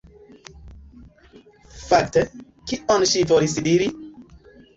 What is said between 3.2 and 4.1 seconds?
volis diri?